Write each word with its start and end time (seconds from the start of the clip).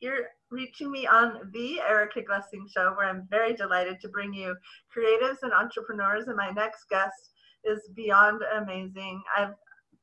You're 0.00 0.28
reaching 0.50 0.90
me 0.90 1.06
on 1.06 1.50
the 1.52 1.80
Erica 1.80 2.22
Glessing 2.22 2.70
Show, 2.72 2.94
where 2.96 3.08
I'm 3.08 3.26
very 3.30 3.54
delighted 3.54 4.00
to 4.00 4.08
bring 4.08 4.32
you 4.32 4.54
creatives 4.96 5.38
and 5.42 5.52
entrepreneurs. 5.52 6.28
And 6.28 6.36
my 6.36 6.50
next 6.50 6.88
guest 6.88 7.30
is 7.64 7.88
beyond 7.94 8.42
amazing. 8.56 9.22
I've 9.36 9.54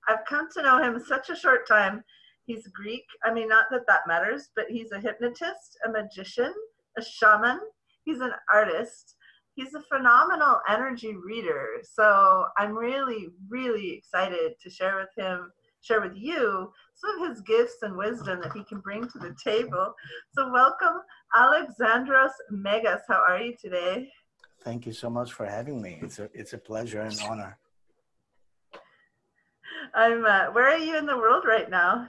I've 0.07 0.25
come 0.27 0.47
to 0.53 0.63
know 0.63 0.81
him 0.81 0.99
such 0.99 1.29
a 1.29 1.35
short 1.35 1.67
time. 1.67 2.03
He's 2.45 2.67
Greek. 2.67 3.05
I 3.23 3.33
mean, 3.33 3.47
not 3.47 3.65
that 3.71 3.85
that 3.87 4.07
matters, 4.07 4.49
but 4.55 4.65
he's 4.69 4.91
a 4.91 4.99
hypnotist, 4.99 5.77
a 5.85 5.91
magician, 5.91 6.53
a 6.97 7.03
shaman. 7.03 7.59
He's 8.03 8.19
an 8.19 8.33
artist. 8.51 9.15
He's 9.53 9.73
a 9.75 9.81
phenomenal 9.81 10.59
energy 10.67 11.15
reader. 11.15 11.81
So 11.83 12.45
I'm 12.57 12.75
really, 12.75 13.27
really 13.47 13.91
excited 13.91 14.53
to 14.61 14.69
share 14.69 14.95
with 14.95 15.09
him, 15.15 15.51
share 15.81 16.01
with 16.01 16.15
you 16.15 16.71
some 16.93 17.21
of 17.21 17.29
his 17.29 17.41
gifts 17.41 17.77
and 17.81 17.97
wisdom 17.97 18.39
that 18.41 18.53
he 18.53 18.63
can 18.63 18.79
bring 18.79 19.07
to 19.09 19.19
the 19.19 19.35
table. 19.43 19.93
So 20.33 20.51
welcome, 20.51 21.01
Alexandros 21.35 22.31
Megas. 22.51 23.01
How 23.07 23.23
are 23.27 23.39
you 23.39 23.55
today? 23.59 24.09
Thank 24.63 24.85
you 24.85 24.93
so 24.93 25.09
much 25.09 25.33
for 25.33 25.45
having 25.45 25.81
me. 25.81 25.99
It's 26.01 26.19
a 26.19 26.29
it's 26.33 26.53
a 26.53 26.57
pleasure 26.57 27.01
and 27.01 27.19
honor. 27.27 27.57
I'm. 29.95 30.23
Uh, 30.25 30.51
where 30.51 30.69
are 30.69 30.77
you 30.77 30.97
in 30.97 31.07
the 31.07 31.17
world 31.17 31.45
right 31.45 31.69
now? 31.69 32.07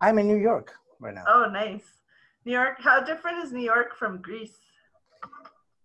I'm 0.00 0.18
in 0.18 0.28
New 0.28 0.36
York 0.36 0.74
right 1.00 1.14
now. 1.14 1.24
Oh, 1.26 1.50
nice. 1.52 1.84
New 2.44 2.52
York. 2.52 2.76
How 2.78 3.02
different 3.02 3.44
is 3.44 3.52
New 3.52 3.64
York 3.64 3.96
from 3.96 4.22
Greece? 4.22 4.58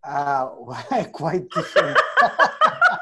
Uh, 0.04 0.46
quite 1.12 1.50
different. 1.50 1.98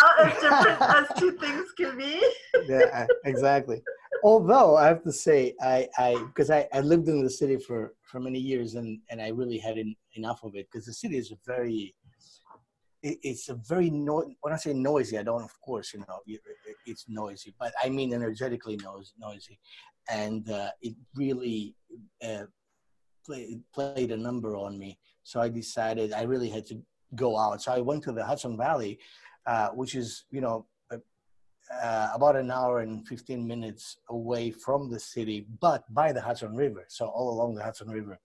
About 0.00 0.26
as 0.26 0.64
different 0.64 0.82
as 0.82 1.18
two 1.18 1.32
things 1.32 1.72
can 1.76 1.96
be. 1.96 2.22
yeah, 2.68 3.06
exactly. 3.24 3.82
Although 4.22 4.76
I 4.76 4.86
have 4.86 5.02
to 5.04 5.12
say, 5.12 5.54
I, 5.62 5.88
I, 5.98 6.22
because 6.26 6.50
I, 6.50 6.68
I 6.72 6.80
lived 6.80 7.08
in 7.08 7.22
the 7.22 7.30
city 7.30 7.56
for 7.56 7.94
for 8.02 8.20
many 8.20 8.38
years, 8.38 8.74
and 8.74 9.00
and 9.10 9.20
I 9.20 9.28
really 9.28 9.58
had 9.58 9.78
in, 9.78 9.94
enough 10.14 10.42
of 10.42 10.54
it 10.56 10.66
because 10.70 10.86
the 10.86 10.92
city 10.92 11.16
is 11.16 11.30
a 11.30 11.36
very 11.46 11.94
it, 13.02 13.18
it's 13.22 13.48
a 13.48 13.54
very 13.54 13.90
no, 13.90 14.24
when 14.40 14.52
I 14.52 14.56
say 14.56 14.72
noisy, 14.72 15.18
I 15.18 15.22
don't, 15.22 15.42
of 15.42 15.60
course, 15.60 15.92
you 15.94 16.00
know, 16.00 16.20
it, 16.26 16.40
it's 16.86 17.06
noisy, 17.08 17.54
but 17.58 17.72
I 17.82 17.88
mean 17.88 18.12
energetically 18.12 18.78
noisy, 19.18 19.58
and 20.08 20.48
uh, 20.50 20.70
it 20.82 20.94
really 21.14 21.74
uh, 22.22 22.44
play, 23.24 23.58
played 23.74 24.10
a 24.10 24.16
number 24.16 24.56
on 24.56 24.78
me. 24.78 24.98
So 25.22 25.40
I 25.40 25.48
decided 25.48 26.12
I 26.12 26.22
really 26.22 26.48
had 26.48 26.66
to 26.66 26.82
go 27.14 27.38
out. 27.38 27.62
So 27.62 27.72
I 27.72 27.80
went 27.80 28.02
to 28.04 28.12
the 28.12 28.24
Hudson 28.24 28.56
Valley, 28.56 28.98
uh, 29.50 29.70
which 29.70 29.96
is, 29.96 30.26
you 30.30 30.40
know, 30.40 30.64
uh, 31.82 32.08
about 32.14 32.36
an 32.36 32.50
hour 32.50 32.80
and 32.80 33.06
15 33.08 33.46
minutes 33.46 33.98
away 34.08 34.52
from 34.52 34.88
the 34.88 35.00
city, 35.00 35.44
but 35.60 35.82
by 35.92 36.12
the 36.12 36.20
Hudson 36.20 36.54
River. 36.54 36.84
So 36.88 37.06
all 37.06 37.30
along 37.30 37.54
the 37.56 37.64
Hudson 37.64 37.88
River. 37.88 38.18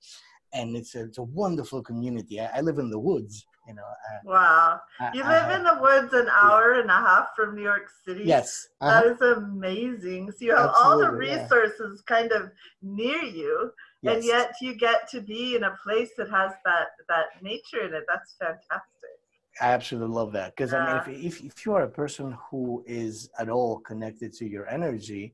And 0.54 0.76
it's 0.76 0.94
a, 0.94 1.06
it's 1.06 1.18
a 1.18 1.24
wonderful 1.24 1.82
community. 1.82 2.40
I, 2.40 2.58
I 2.58 2.62
live 2.62 2.78
in 2.78 2.92
the 2.92 3.00
woods, 3.00 3.46
you 3.68 3.74
know. 3.74 3.82
Uh, 3.82 4.20
wow. 4.24 4.80
You 5.16 5.24
I, 5.24 5.30
live 5.34 5.50
I, 5.50 5.56
in 5.58 5.64
the 5.64 5.80
woods 5.82 6.14
an 6.14 6.30
hour 6.30 6.76
yeah. 6.76 6.82
and 6.82 6.92
a 6.92 6.94
half 6.94 7.30
from 7.36 7.56
New 7.56 7.64
York 7.64 7.90
City? 8.08 8.22
Yes. 8.24 8.68
Uh-huh. 8.80 9.02
That 9.02 9.12
is 9.12 9.22
amazing. 9.38 10.32
So 10.32 10.46
you 10.46 10.56
have 10.56 10.70
Absolutely, 10.70 11.06
all 11.06 11.12
the 11.12 11.18
resources 11.18 12.04
yeah. 12.08 12.16
kind 12.16 12.32
of 12.34 12.52
near 12.84 13.24
you. 13.24 13.72
Yes. 14.04 14.16
And 14.16 14.24
yet 14.24 14.52
you 14.62 14.76
get 14.76 15.10
to 15.10 15.22
be 15.22 15.56
in 15.56 15.64
a 15.64 15.76
place 15.84 16.12
that 16.18 16.30
has 16.30 16.52
that 16.66 16.90
that 17.10 17.42
nature 17.42 17.82
in 17.88 17.94
it. 17.96 18.04
That's 18.08 18.36
fantastic. 18.40 19.15
I 19.62 19.68
absolutely 19.68 20.14
love 20.14 20.34
that 20.34 20.56
because 20.56 20.74
I 20.74 21.06
mean, 21.08 21.16
if, 21.16 21.40
if, 21.40 21.44
if 21.44 21.66
you 21.66 21.74
are 21.74 21.84
a 21.84 21.90
person 21.90 22.38
who 22.50 22.84
is 22.86 23.30
at 23.40 23.50
all 23.50 23.80
connected 23.80 24.34
to 24.34 24.46
your 24.46 24.68
energy, 24.68 25.34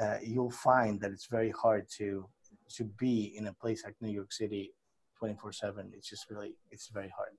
uh, 0.00 0.16
you'll 0.22 0.50
find 0.50 1.00
that 1.00 1.10
it's 1.10 1.26
very 1.26 1.50
hard 1.50 1.86
to 1.98 2.28
to 2.76 2.84
be 2.84 3.34
in 3.36 3.46
a 3.46 3.52
place 3.52 3.82
like 3.84 3.94
New 4.00 4.10
York 4.10 4.32
City, 4.32 4.72
twenty 5.18 5.36
four 5.36 5.52
seven. 5.52 5.90
It's 5.96 6.08
just 6.08 6.26
really 6.30 6.54
it's 6.70 6.88
very 6.88 7.12
hard. 7.16 7.30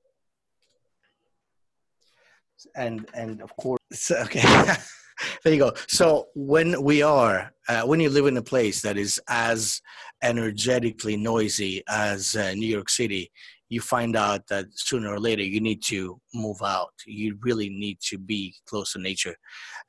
And 2.75 3.07
and 3.13 3.41
of 3.41 3.55
course, 3.57 4.11
okay. 4.11 4.41
there 5.43 5.53
you 5.53 5.59
go. 5.59 5.73
So 5.87 6.27
when 6.35 6.81
we 6.81 7.01
are, 7.01 7.51
uh, 7.67 7.83
when 7.83 7.99
you 7.99 8.09
live 8.09 8.25
in 8.25 8.37
a 8.37 8.41
place 8.41 8.81
that 8.81 8.97
is 8.97 9.19
as 9.27 9.81
energetically 10.21 11.17
noisy 11.17 11.83
as 11.87 12.35
uh, 12.35 12.53
New 12.53 12.67
York 12.67 12.89
City, 12.89 13.31
you 13.73 13.81
find 13.81 14.15
out 14.15 14.47
that 14.47 14.65
sooner 14.75 15.09
or 15.09 15.19
later 15.19 15.41
you 15.41 15.59
need 15.59 15.81
to 15.83 16.19
move 16.33 16.61
out. 16.61 16.93
You 17.07 17.37
really 17.41 17.69
need 17.69 17.99
to 18.09 18.17
be 18.17 18.55
close 18.67 18.93
to 18.93 18.99
nature. 18.99 19.35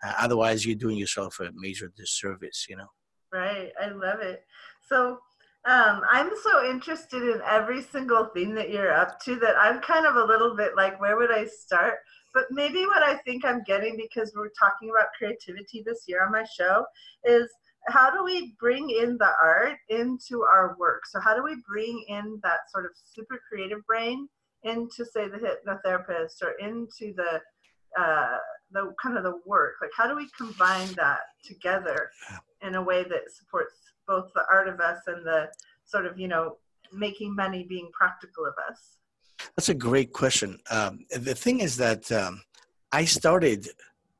Uh, 0.05 0.15
otherwise, 0.19 0.65
you're 0.65 0.75
doing 0.75 0.97
yourself 0.97 1.39
a 1.41 1.51
major 1.55 1.93
disservice, 1.97 2.67
you 2.69 2.77
know? 2.77 2.89
Right. 3.33 3.73
I 3.81 3.89
love 3.89 4.21
it. 4.21 4.45
So, 4.89 5.19
um, 5.67 6.03
I'm 6.11 6.31
so 6.43 6.69
interested 6.69 7.23
in 7.23 7.41
every 7.49 7.83
single 7.83 8.27
thing 8.35 8.55
that 8.55 8.71
you're 8.71 8.93
up 8.93 9.19
to 9.25 9.37
that 9.37 9.57
I'm 9.59 9.81
kind 9.81 10.07
of 10.07 10.17
a 10.17 10.25
little 10.25 10.55
bit 10.55 10.73
like, 10.77 11.01
where 11.01 11.17
would 11.17 11.33
I 11.33 11.47
start? 11.47 11.95
But 12.35 12.45
maybe 12.51 12.85
what 12.85 13.03
I 13.03 13.17
think 13.19 13.45
I'm 13.45 13.63
getting 13.65 13.97
because 13.97 14.33
we're 14.37 14.51
talking 14.59 14.91
about 14.91 15.07
creativity 15.17 15.83
this 15.87 16.05
year 16.07 16.25
on 16.25 16.33
my 16.33 16.45
show 16.45 16.85
is 17.25 17.49
how 17.89 18.11
do 18.11 18.25
we 18.25 18.55
bring 18.59 18.91
in 18.91 19.19
the 19.19 19.31
art 19.43 19.77
into 19.89 20.43
our 20.43 20.77
work? 20.79 21.07
So 21.07 21.21
how 21.21 21.35
do 21.35 21.43
we 21.43 21.57
bring 21.69 22.05
in 22.09 22.41
that 22.43 22.71
sort 22.71 22.87
of 22.87 22.93
super 22.95 23.41
creative 23.49 23.85
brain 23.87 24.29
into 24.63 25.05
say 25.05 25.29
the 25.29 25.39
hypnotherapist 25.39 26.43
or 26.43 26.53
into 26.59 27.15
the 27.15 27.41
uh, 28.01 28.39
the 28.73 28.93
kind 29.03 29.17
of 29.17 29.25
the 29.25 29.39
work? 29.47 29.75
Like 29.81 29.91
how 29.97 30.09
do 30.09 30.17
we 30.17 30.29
combine 30.37 30.89
that 30.97 31.21
together 31.45 32.11
in 32.63 32.75
a 32.75 32.83
way 32.83 33.03
that 33.03 33.31
supports 33.31 33.75
both 34.07 34.31
the 34.35 34.45
art 34.51 34.69
of 34.69 34.81
us 34.81 34.99
and 35.07 35.25
the 35.27 35.49
sort 35.85 36.07
of 36.07 36.19
you 36.19 36.29
know 36.29 36.57
making 36.93 37.35
money 37.35 37.67
being 37.69 37.91
practical 37.93 38.47
of 38.47 38.55
us? 38.71 38.97
That's 39.57 39.69
a 39.69 39.75
great 39.75 40.13
question. 40.13 40.59
Um, 40.71 41.05
the 41.11 41.35
thing 41.35 41.61
is 41.61 41.77
that 41.77 42.11
um, 42.11 42.43
I 42.93 43.05
started 43.05 43.69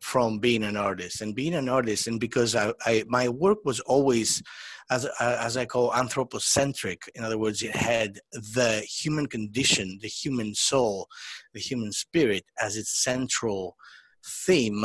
from 0.05 0.39
being 0.39 0.63
an 0.63 0.77
artist 0.77 1.23
and 1.23 1.35
being 1.35 1.55
an 1.55 1.67
artist 1.67 2.07
and 2.07 2.21
because 2.21 2.55
I, 2.55 2.75
I 2.85 3.05
my 3.09 3.27
work 3.27 3.65
was 3.65 3.81
always 3.81 4.43
as, 4.91 5.07
as 5.19 5.57
I 5.57 5.65
call 5.65 5.95
anthropocentric. 5.95 7.11
In 7.15 7.25
other 7.25 7.39
words, 7.39 7.63
it 7.63 7.75
had 7.75 8.19
the 8.31 8.87
human 8.87 9.27
condition, 9.27 9.99
the 10.03 10.09
human 10.09 10.55
soul, 10.55 11.09
the 11.55 11.61
human 11.61 11.91
spirit 11.91 12.45
as 12.61 12.77
its 12.77 13.03
central 13.03 13.77
theme. 14.47 14.85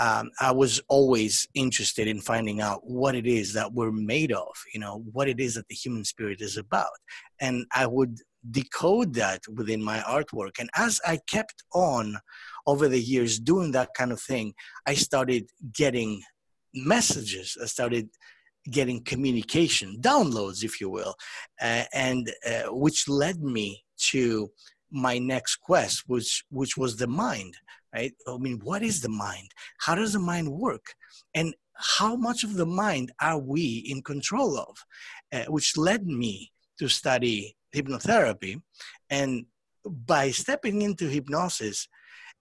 Um, 0.00 0.30
I 0.40 0.50
was 0.50 0.80
always 0.88 1.46
interested 1.54 2.08
in 2.08 2.20
finding 2.20 2.60
out 2.60 2.80
what 2.82 3.14
it 3.14 3.28
is 3.28 3.52
that 3.52 3.72
we're 3.72 3.92
made 3.92 4.32
of, 4.32 4.52
you 4.74 4.80
know, 4.80 5.04
what 5.12 5.28
it 5.28 5.38
is 5.38 5.54
that 5.54 5.68
the 5.68 5.76
human 5.76 6.04
spirit 6.04 6.40
is 6.40 6.56
about. 6.56 6.98
And 7.40 7.66
I 7.72 7.86
would 7.86 8.18
decode 8.50 9.14
that 9.14 9.42
within 9.54 9.82
my 9.82 9.98
artwork. 10.00 10.58
And 10.58 10.70
as 10.74 11.00
I 11.06 11.20
kept 11.28 11.62
on 11.72 12.16
over 12.66 12.88
the 12.88 13.00
years 13.00 13.38
doing 13.38 13.72
that 13.72 13.90
kind 13.94 14.12
of 14.12 14.20
thing, 14.20 14.54
I 14.86 14.94
started 14.94 15.50
getting 15.72 16.22
messages. 16.74 17.56
I 17.62 17.66
started 17.66 18.08
getting 18.70 19.02
communication, 19.02 19.98
downloads, 20.00 20.62
if 20.62 20.80
you 20.80 20.90
will, 20.90 21.14
uh, 21.60 21.84
and 21.94 22.30
uh, 22.46 22.72
which 22.72 23.08
led 23.08 23.40
me 23.40 23.82
to 24.10 24.50
my 24.90 25.18
next 25.18 25.56
quest, 25.56 26.04
which 26.06 26.44
which 26.50 26.76
was 26.76 26.96
the 26.96 27.06
mind. 27.06 27.54
Right? 27.94 28.12
I 28.28 28.36
mean, 28.36 28.60
what 28.62 28.82
is 28.82 29.00
the 29.00 29.08
mind? 29.08 29.50
How 29.80 29.94
does 29.94 30.12
the 30.12 30.20
mind 30.20 30.48
work? 30.48 30.94
And 31.34 31.54
how 31.74 32.14
much 32.14 32.44
of 32.44 32.54
the 32.54 32.66
mind 32.66 33.10
are 33.20 33.38
we 33.38 33.84
in 33.88 34.02
control 34.02 34.58
of? 34.58 34.76
Uh, 35.32 35.50
which 35.50 35.76
led 35.76 36.06
me 36.06 36.52
to 36.78 36.88
study 36.88 37.56
hypnotherapy. 37.74 38.60
And 39.08 39.46
by 39.84 40.30
stepping 40.30 40.82
into 40.82 41.06
hypnosis, 41.06 41.88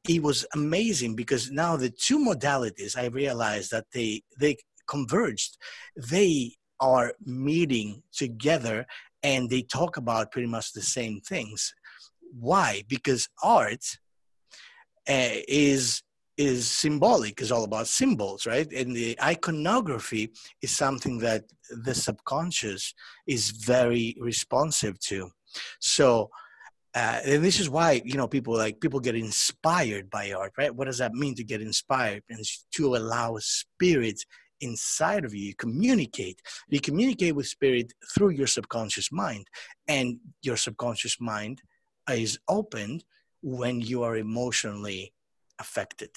it 0.07 0.23
was 0.23 0.45
amazing 0.53 1.15
because 1.15 1.51
now 1.51 1.75
the 1.75 1.89
two 1.89 2.19
modalities 2.19 2.97
I 2.97 3.07
realized 3.07 3.71
that 3.71 3.85
they 3.93 4.23
they 4.39 4.57
converged. 4.87 5.57
They 5.95 6.53
are 6.79 7.13
meeting 7.25 8.01
together 8.11 8.85
and 9.23 9.49
they 9.49 9.61
talk 9.61 9.97
about 9.97 10.31
pretty 10.31 10.47
much 10.47 10.71
the 10.71 10.81
same 10.81 11.21
things. 11.21 11.73
Why? 12.31 12.83
Because 12.87 13.27
art 13.43 13.85
uh, 15.07 15.41
is 15.47 16.01
is 16.37 16.71
symbolic 16.71 17.41
is 17.41 17.51
all 17.51 17.65
about 17.65 17.85
symbols 17.85 18.45
right 18.45 18.71
and 18.71 18.95
the 18.95 19.17
iconography 19.21 20.31
is 20.61 20.71
something 20.71 21.19
that 21.19 21.43
the 21.83 21.93
subconscious 21.93 22.93
is 23.27 23.49
very 23.49 24.15
responsive 24.21 24.97
to 25.01 25.29
so 25.81 26.29
uh, 26.95 27.19
and 27.25 27.43
this 27.43 27.59
is 27.59 27.69
why 27.69 28.01
you 28.03 28.15
know 28.15 28.27
people 28.27 28.55
like 28.55 28.79
people 28.79 28.99
get 28.99 29.15
inspired 29.15 30.09
by 30.09 30.31
art 30.31 30.53
right? 30.57 30.73
What 30.73 30.85
does 30.85 30.97
that 30.97 31.13
mean 31.13 31.35
to 31.35 31.43
get 31.43 31.61
inspired? 31.61 32.23
And 32.29 32.43
to 32.75 32.95
allow 32.95 33.37
spirit 33.39 34.23
inside 34.61 35.25
of 35.25 35.33
you 35.33 35.45
you 35.45 35.55
communicate. 35.55 36.41
You 36.67 36.79
communicate 36.79 37.35
with 37.35 37.47
spirit 37.47 37.93
through 38.13 38.29
your 38.29 38.47
subconscious 38.47 39.11
mind. 39.11 39.47
And 39.87 40.17
your 40.41 40.57
subconscious 40.57 41.19
mind 41.19 41.61
is 42.09 42.39
opened 42.47 43.03
when 43.41 43.81
you 43.81 44.03
are 44.03 44.17
emotionally 44.17 45.13
affected. 45.59 46.09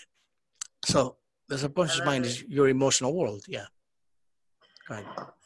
So 0.85 1.17
the 1.49 1.59
subconscious 1.59 2.05
mind 2.05 2.25
is 2.25 2.43
your 2.45 2.69
emotional 2.69 3.15
world. 3.15 3.45
Yeah. 3.47 3.67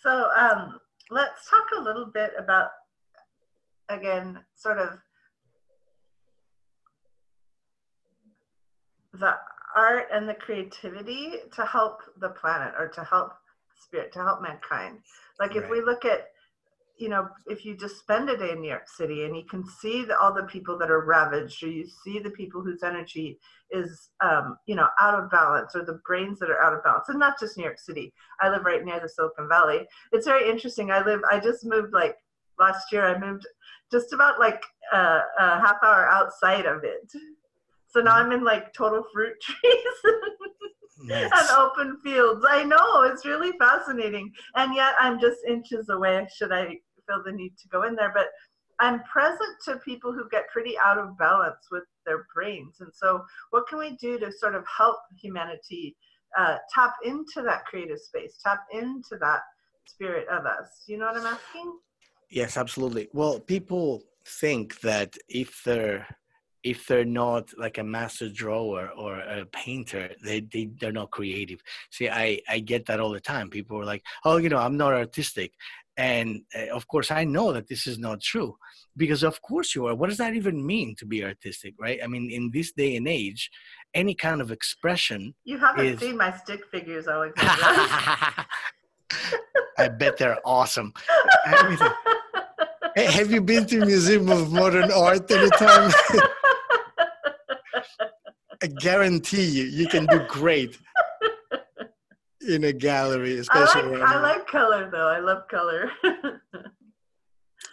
So 0.03 0.31
um, 0.37 0.81
let's 1.11 1.49
talk 1.51 1.67
a 1.79 1.83
little 1.83 2.07
bit 2.07 2.33
about 2.39 2.71
again 3.89 4.41
sort 4.57 4.79
of 4.79 4.99
the 9.19 9.35
art 9.77 10.09
and 10.13 10.29
the 10.29 10.35
creativity 10.35 11.35
to 11.55 11.65
help 11.65 12.01
the 12.19 12.31
planet 12.31 12.75
or 12.79 12.89
to 12.89 13.05
help 13.05 13.33
spirit 13.75 14.13
to 14.13 14.21
help 14.21 14.43
mankind. 14.43 14.99
Like 15.39 15.55
if 15.55 15.65
Right. 15.65 15.71
we 15.71 15.81
look 15.83 16.05
at 16.05 16.29
you 16.99 17.11
know 17.11 17.29
if 17.47 17.65
you 17.65 17.77
just 17.77 17.99
spend 17.99 18.31
a 18.31 18.37
day 18.37 18.53
in 18.53 18.61
new 18.63 18.71
york 18.71 18.89
city 18.89 19.25
and 19.25 19.37
you 19.37 19.45
can 19.45 19.63
see 19.67 20.03
the, 20.03 20.19
all 20.19 20.33
the 20.33 20.45
people 20.45 20.79
that 20.79 20.91
are 20.91 21.05
ravaged 21.05 21.63
or 21.63 21.69
you 21.69 21.87
see 21.87 22.19
the 22.19 22.31
people 22.31 22.63
whose 22.63 22.83
energy 22.83 23.39
is 23.71 24.11
um, 24.21 24.57
you 24.67 24.75
know 24.75 24.89
out 24.99 25.23
of 25.23 25.31
balance 25.31 25.77
or 25.77 25.85
the 25.85 26.01
brains 26.07 26.39
that 26.39 26.49
are 26.49 26.63
out 26.63 26.73
of 26.73 26.83
balance 26.83 27.09
and 27.09 27.19
not 27.19 27.39
just 27.39 27.57
new 27.59 27.65
york 27.65 27.79
city. 27.79 28.13
I 28.41 28.49
live 28.49 28.65
right 28.65 28.85
near 28.85 28.99
the 28.99 29.09
silicon 29.09 29.49
valley. 29.49 29.87
It's 30.13 30.27
very 30.27 30.49
interesting. 30.49 30.91
I 30.91 31.05
live 31.05 31.21
i 31.31 31.39
just 31.39 31.65
moved 31.65 31.93
like 31.93 32.17
last 32.59 32.91
year 32.91 33.05
i 33.07 33.19
moved 33.19 33.47
just 33.93 34.13
about 34.15 34.41
like 34.41 34.63
uh, 34.93 35.21
a 35.39 35.61
half 35.61 35.77
hour 35.85 36.09
outside 36.09 36.65
of 36.65 36.85
it 36.85 37.13
so 37.97 38.03
now 38.03 38.15
i'm 38.15 38.33
in 38.33 38.45
like 38.45 38.73
total 38.75 39.03
fruit 39.13 39.35
trees 39.41 40.15
Nice. 41.03 41.31
and 41.31 41.51
open 41.59 41.99
fields. 42.03 42.45
I 42.49 42.65
know 42.65 43.03
it's 43.03 43.27
really 43.27 43.53
fascinating, 43.59 44.33
and 44.55 44.75
yet 44.75 44.95
I'm 44.99 45.21
just 45.21 45.37
inches 45.47 45.91
away. 45.91 46.27
Should 46.35 46.53
I 46.53 46.65
feel 47.07 47.23
the 47.25 47.33
need 47.33 47.53
to 47.63 47.69
go 47.69 47.83
in 47.83 47.95
there, 47.95 48.13
but 48.15 48.29
I'm 48.81 49.03
present 49.05 49.57
to 49.67 49.77
people 49.85 50.13
who 50.13 50.29
get 50.31 50.49
pretty 50.53 50.79
out 50.79 50.99
of 50.99 51.17
balance 51.19 51.67
with 51.71 51.85
their 52.07 52.27
brains, 52.35 52.77
and 52.81 52.91
so 52.95 53.23
what 53.51 53.69
can 53.69 53.79
we 53.79 53.97
do 53.97 54.19
to 54.19 54.33
sort 54.33 54.55
of 54.55 54.65
help 54.75 54.97
humanity 55.21 55.97
uh, 56.39 56.57
tap 56.75 56.95
into 57.05 57.43
that 57.43 57.67
creative 57.67 58.01
space, 58.01 58.39
tap 58.43 58.61
into 58.73 59.19
that 59.21 59.41
spirit 59.87 60.27
of 60.29 60.47
us? 60.47 60.85
You 60.87 60.97
know 60.99 61.07
what 61.07 61.19
I'm 61.19 61.27
asking? 61.27 61.79
Yes, 62.31 62.57
absolutely. 62.57 63.09
Well, 63.13 63.39
people 63.39 64.03
think 64.27 64.81
that 64.81 65.17
if 65.29 65.63
they're 65.65 66.07
if 66.67 66.85
they're 66.89 67.05
not 67.05 67.45
like 67.57 67.79
a 67.79 67.85
master 67.85 68.29
drawer 68.29 68.91
or 68.97 69.21
a 69.21 69.47
painter, 69.47 70.11
they, 70.25 70.41
they 70.41 70.69
they're 70.81 70.99
not 71.01 71.13
creative. 71.13 71.61
See, 71.91 72.09
I 72.09 72.41
I 72.49 72.59
get 72.59 72.87
that 72.87 72.99
all 72.99 73.13
the 73.13 73.21
time. 73.21 73.49
People 73.51 73.81
are 73.81 73.85
like, 73.85 74.03
"Oh, 74.25 74.39
you 74.39 74.49
know, 74.49 74.59
I'm 74.59 74.77
not 74.77 74.93
artistic," 74.93 75.53
and 75.97 76.43
uh, 76.59 76.75
of 76.75 76.89
course, 76.89 77.13
I 77.13 77.23
know 77.23 77.53
that 77.53 77.69
this 77.69 77.87
is 77.87 77.99
not 77.99 78.21
true 78.21 78.57
because 78.97 79.23
of 79.23 79.41
course 79.43 79.77
you 79.77 79.87
are. 79.87 79.95
What 79.95 80.09
does 80.11 80.19
that 80.19 80.35
even 80.35 80.67
mean 80.67 80.97
to 80.97 81.07
be 81.07 81.25
artistic, 81.25 81.75
right? 81.79 82.01
I 82.03 82.09
mean, 82.09 82.31
in 82.33 82.51
this 82.53 82.73
day 82.73 82.97
and 82.97 83.07
age, 83.07 83.49
any 83.95 84.15
kind 84.15 84.41
of 84.41 84.51
expression. 84.51 85.35
You 85.45 85.59
haven't 85.59 85.87
Is- 85.87 86.01
seen 86.01 86.17
my 86.17 86.33
stick 86.37 86.63
figures, 86.73 87.07
Alexandra. 87.07 88.47
I 89.79 89.89
bet 89.89 90.17
they're 90.17 90.41
awesome. 90.45 90.93
I 91.47 91.69
mean, 91.69 91.79
Have 92.97 93.31
you 93.31 93.43
been 93.43 93.67
to 93.67 93.85
Museum 93.85 94.31
of 94.31 94.51
Modern 94.51 94.91
Art 94.91 95.31
anytime? 95.31 95.93
I 98.63 98.67
guarantee 98.67 99.45
you, 99.45 99.65
you 99.65 99.87
can 99.87 100.07
do 100.07 100.21
great 100.29 100.79
in 102.49 102.65
a 102.65 102.73
gallery, 102.73 103.37
I 103.37 103.41
especially. 103.41 103.99
like 103.99 104.09
I 104.09 104.21
like 104.21 104.47
color 104.47 104.91
though. 104.91 105.09
I 105.09 105.19
love 105.19 105.49
color. 105.49 105.91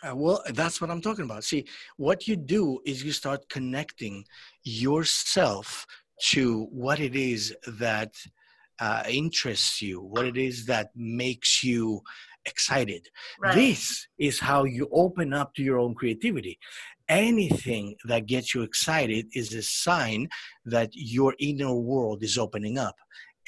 Uh, 0.05 0.13
well, 0.13 0.43
that's 0.53 0.81
what 0.81 0.89
I'm 0.89 1.01
talking 1.01 1.23
about. 1.23 1.45
See, 1.45 1.65
what 1.95 2.27
you 2.27 2.35
do 2.35 2.81
is 2.85 3.05
you 3.05 3.13
start 3.13 3.47
connecting 3.47 4.25
yourself 4.63 5.85
to 6.31 6.65
what 6.71 6.99
it 6.99 7.15
is 7.15 7.55
that 7.79 8.13
uh, 8.81 9.03
interests 9.07 9.81
you, 9.81 10.01
what 10.01 10.25
it 10.25 10.35
is 10.35 10.65
that 10.65 10.89
makes 10.93 11.63
you 11.63 12.01
excited. 12.45 13.07
right. 13.41 13.55
This 13.55 14.07
is 14.17 14.39
how 14.39 14.63
you 14.65 14.89
open 14.91 15.33
up 15.33 15.53
to 15.55 15.63
your 15.63 15.77
own 15.79 15.93
creativity. 15.95 16.59
Anything 17.09 17.95
that 18.05 18.25
gets 18.25 18.55
you 18.55 18.61
excited 18.63 19.27
is 19.33 19.53
a 19.53 19.61
sign 19.61 20.29
that 20.65 20.89
your 20.93 21.35
inner 21.39 21.73
world 21.75 22.23
is 22.23 22.37
opening 22.37 22.77
up. 22.77 22.95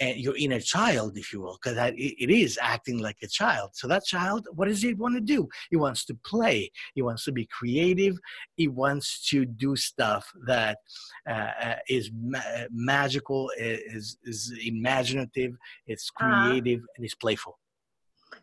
And 0.02 0.18
your 0.18 0.36
inner 0.36 0.60
child, 0.60 1.18
if 1.18 1.32
you 1.32 1.40
will, 1.40 1.58
because 1.64 1.78
it 1.96 2.30
is 2.30 2.60
acting 2.62 3.00
like 3.00 3.16
a 3.24 3.28
child. 3.28 3.70
So 3.76 3.88
that 3.88 4.04
child, 4.04 4.46
what 4.54 4.68
does 4.68 4.84
it 4.84 4.98
want 4.98 5.16
to 5.16 5.22
do? 5.22 5.48
He 5.70 5.78
wants 5.78 6.04
to 6.08 6.16
play. 6.26 6.70
He 6.96 7.02
wants 7.02 7.24
to 7.24 7.32
be 7.32 7.46
creative. 7.46 8.18
He 8.58 8.68
wants 8.68 9.26
to 9.30 9.46
do 9.46 9.78
stuff 9.78 10.30
that 10.48 10.80
uh, 11.30 11.52
uh, 11.64 11.76
is 11.88 12.12
ma- 12.14 12.68
magical, 12.72 13.50
is 13.58 14.18
is 14.26 14.54
imaginative, 14.66 15.54
it's 15.88 16.12
Uh-huh. 16.20 16.26
creative, 16.26 16.82
and 16.98 17.06
it's 17.06 17.16
playful. 17.16 17.58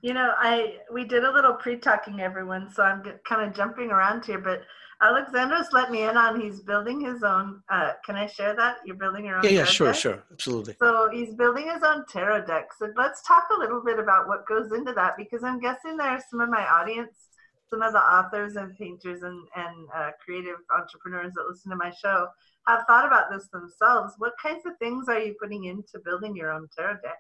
You 0.01 0.15
know, 0.15 0.33
I 0.39 0.79
we 0.93 1.05
did 1.05 1.25
a 1.25 1.33
little 1.33 1.55
pre-talking, 1.55 2.21
everyone. 2.21 2.73
So 2.73 2.83
I'm 2.83 3.03
kind 3.29 3.47
of 3.47 3.55
jumping 3.55 3.91
around 3.91 4.25
here, 4.25 4.39
but 4.39 4.63
Alexandros 5.03 5.73
let 5.73 5.91
me 5.91 6.05
in 6.05 6.17
on 6.17 6.41
he's 6.41 6.61
building 6.61 7.01
his 7.01 7.25
own. 7.25 7.61
Uh, 7.69 7.93
can 8.07 8.15
I 8.15 8.27
share 8.27 8.55
that? 8.55 8.77
You're 8.85 8.97
building 8.97 9.27
your 9.27 9.39
own. 9.39 9.45
Yeah, 9.45 9.51
yeah, 9.51 9.65
sure, 9.65 9.89
deck? 9.89 9.97
sure, 9.97 10.23
absolutely. 10.31 10.77
So 10.79 11.09
he's 11.13 11.35
building 11.35 11.69
his 11.73 11.83
own 11.83 12.05
tarot 12.09 12.47
deck. 12.47 12.69
So 12.79 12.89
let's 12.97 13.27
talk 13.27 13.45
a 13.55 13.59
little 13.59 13.83
bit 13.85 13.99
about 13.99 14.29
what 14.29 14.47
goes 14.47 14.71
into 14.73 14.93
that 14.93 15.17
because 15.17 15.43
I'm 15.43 15.59
guessing 15.59 15.97
there 15.97 16.11
are 16.11 16.23
some 16.31 16.41
of 16.41 16.49
my 16.49 16.65
audience, 16.69 17.17
some 17.69 17.83
of 17.83 17.93
the 17.93 17.99
authors 17.99 18.55
and 18.55 18.77
painters 18.79 19.23
and, 19.23 19.41
and 19.57 19.89
uh, 19.93 20.11
creative 20.25 20.59
entrepreneurs 20.71 21.33
that 21.35 21.47
listen 21.49 21.71
to 21.73 21.77
my 21.77 21.91
show 21.91 22.29
have 22.69 22.85
thought 22.87 23.05
about 23.05 23.25
this 23.29 23.49
themselves. 23.49 24.15
What 24.19 24.35
kinds 24.41 24.65
of 24.67 24.79
things 24.79 25.09
are 25.09 25.19
you 25.19 25.35
putting 25.41 25.65
into 25.65 25.99
building 26.05 26.37
your 26.37 26.53
own 26.53 26.69
tarot 26.77 26.99
deck? 27.03 27.19